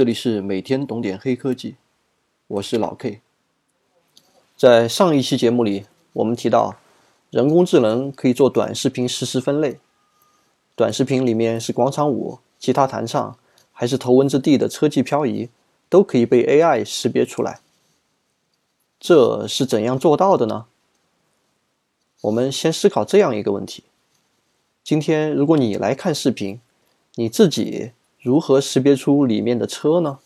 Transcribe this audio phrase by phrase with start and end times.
[0.00, 1.76] 这里是每天懂点黑科技，
[2.46, 3.20] 我是老 K。
[4.56, 5.84] 在上一期节目里，
[6.14, 6.76] 我们提到
[7.28, 9.78] 人工智能可以做短视频实时分类，
[10.74, 13.36] 短视频里面是广场舞、吉他弹唱，
[13.72, 15.50] 还是头文字 D 的车技漂移，
[15.90, 17.60] 都可以被 AI 识别出来。
[18.98, 20.64] 这是怎样做到的呢？
[22.22, 23.84] 我们先思考这样一个问题：
[24.82, 26.58] 今天如果你来看视频，
[27.16, 27.90] 你自己。
[28.22, 30.18] 如何识别出里面的车呢？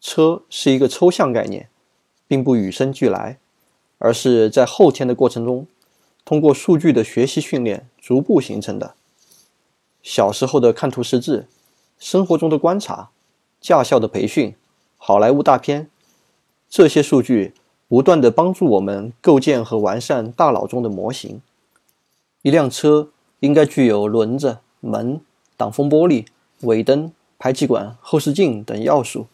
[0.00, 1.68] 车是一个抽象概念，
[2.26, 3.38] 并不与生俱来，
[3.98, 5.66] 而是在后天的过程中，
[6.24, 8.94] 通过数据的学习训练逐步形成的。
[10.02, 11.46] 小时候的看图识字，
[11.98, 13.10] 生活中的观察，
[13.60, 14.54] 驾校的培训，
[14.96, 15.90] 好莱坞大片，
[16.70, 17.52] 这些数据
[17.88, 21.42] 不断的帮助我们构建和完善大脑中的模型。
[22.40, 25.20] 一辆车应该具有轮子、门。
[25.58, 26.24] 挡风玻璃、
[26.60, 29.26] 尾灯、排气管、后视镜等要素，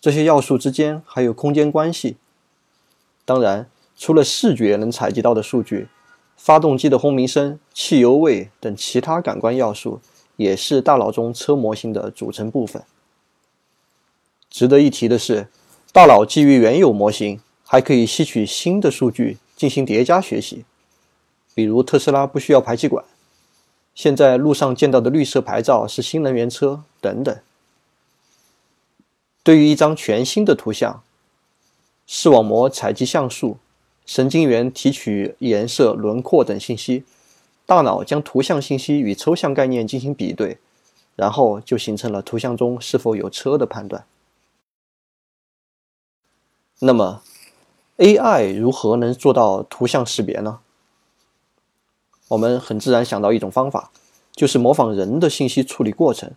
[0.00, 2.16] 这些要素之间还有空间关系。
[3.24, 5.86] 当然，除了视觉能采集到的数据，
[6.36, 10.00] 发动机的轰鸣声、汽油味等其他感官要素
[10.34, 12.82] 也是大脑中车模型的组成部分。
[14.50, 15.46] 值得一提的是，
[15.92, 20.64] 大脑基于原有模型，还可以吸取新的数据进行叠加学习。
[21.54, 23.04] 比如，特斯拉不需要排气管。
[23.94, 27.36] 现在路上见到的绿色牌照是新能源车等等。
[29.42, 31.02] 对于一张全新的图像，
[32.06, 33.58] 视网膜采集像素，
[34.06, 37.04] 神经元提取颜色、轮廓等信息，
[37.66, 40.58] 大脑将图像信息与抽象概念进行比对，
[41.14, 44.06] 然后就形成了图像中是否有车的判断。
[46.80, 47.22] 那么
[47.98, 50.60] ，AI 如何能做到图像识别呢？
[52.32, 53.90] 我们很自然想到一种方法，
[54.32, 56.32] 就是模仿人的信息处理过程，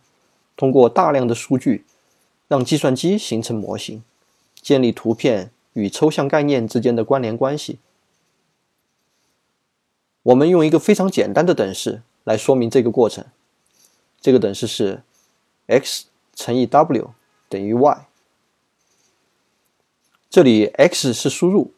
[0.58, 1.86] 通过大量的数据，
[2.50, 4.04] 让计算机形成模型，
[4.62, 7.80] 建立图片与抽象概念之间的关联关系。
[10.24, 13.24] 我们用一个非常简单的等式来说明这个过程。
[14.20, 15.02] 这个等式是
[15.68, 17.14] x 乘以 w
[17.48, 18.08] 等于 y。
[20.30, 21.72] 这里 x 是输入，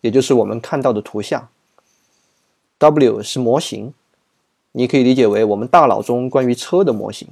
[0.00, 1.48] 也就是我们看到的图像。
[2.80, 3.92] W 是模型，
[4.72, 7.28] 你可以理解为我们大脑中关于车的模型。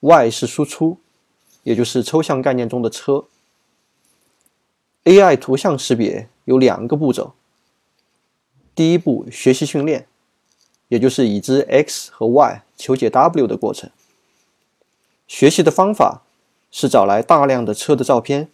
[0.00, 0.96] Y 是输出，
[1.62, 3.24] 也就是抽象概念中的车。
[5.04, 7.34] AI 图像识别有两个步骤。
[8.74, 10.06] 第一步，学习训练，
[10.88, 13.90] 也就是已知 X 和 Y 求解 W 的过程。
[15.28, 16.22] 学习的方法
[16.70, 18.48] 是找来大量的车的照片，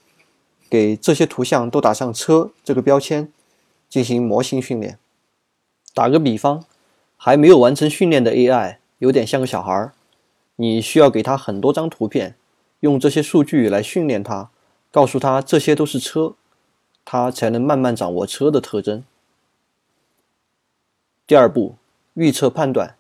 [0.69, 3.33] 给这些图像都打上车这个标签，
[3.89, 4.99] 进行模型训练。
[5.93, 6.65] 打个比方，
[7.17, 9.93] 还没有完成训练的 AI 有点像个小孩儿，
[10.56, 12.37] 你需要给他很多张图片，
[12.81, 14.51] 用这些数据来训练他，
[14.91, 16.34] 告诉他这些都是车，
[17.05, 19.03] 他才能慢慢掌握车的特征。
[21.27, 21.75] 第二步，
[22.15, 22.97] 预测判断，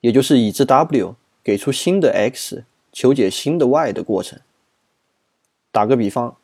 [0.00, 4.40] 也就是已知 W 给出新的 X，求解新的 Y 的过程。
[5.70, 6.36] 打个比方，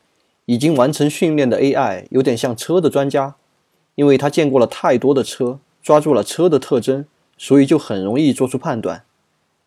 [0.44, 3.36] 已经完成训练的 AI 有点像车的专家。
[3.94, 7.04] 因为他见过了太多的车，抓住了车的特征，
[7.36, 9.04] 所以就很容易做出判断。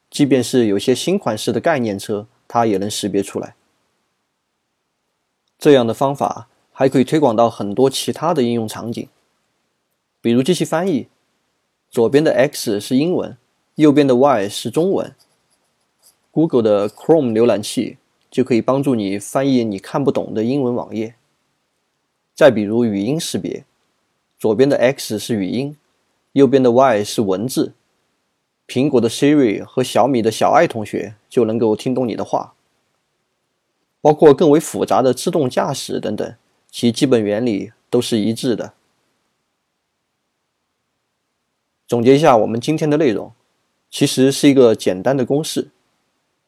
[0.10, 3.56] 即便是有些新款式的概念车，他也能识别出来。
[5.60, 9.08] 这样的方法还可以推广到很多其他的应用场景，
[10.22, 11.08] 比如机器翻译，
[11.90, 13.38] 左边的 X 是英文，
[13.76, 15.14] 右边的 Y 是中文。
[16.32, 17.98] Google 的 Chrome 浏览器
[18.30, 21.16] 就可以帮助你翻译你看不懂的英文网页。
[22.34, 23.64] 再比如语音识别。
[24.38, 25.78] 左边的 X 是语音，
[26.34, 27.74] 右边的 Y 是文字。
[28.68, 32.54] 苹果的 Siri 和小米的小爱同学就能够听懂你的话。
[34.02, 36.36] 包括更为复杂的自动驾驶等等，
[36.70, 38.74] 其基本原理都是一致的。
[41.88, 43.32] 总结一下我们今天的内容，
[43.90, 45.70] 其实是一个简单的公式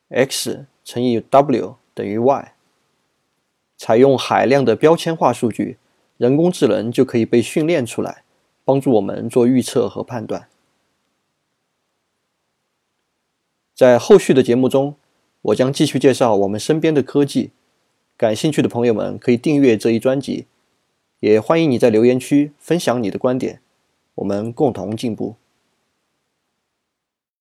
[0.10, 2.54] ：x 乘以 w 等于 y。
[3.76, 5.78] 采用海量的标签化数据。
[6.18, 8.24] 人工智能就可以被训练出来，
[8.66, 10.48] 帮助我们做预测和判断。
[13.76, 14.96] 在后续的节目中，
[15.44, 17.52] 我将继续介绍我们身边的科技。
[18.18, 20.48] 感兴趣的朋友们可以订阅这一专辑，
[21.20, 23.62] 也欢迎你在留言区分享你的观点，
[24.16, 25.36] 我们共同进步。